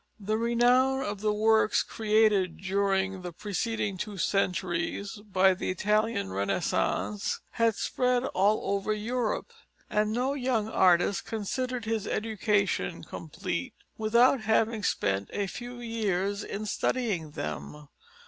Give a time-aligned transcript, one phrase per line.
[0.19, 7.39] The renown of the works created during the preceding two centuries by the Italian Renaissance
[7.51, 9.53] had spread all over Europe,
[9.91, 16.65] and no young artist considered his education complete without having spent a few years in
[16.65, 17.87] studying them.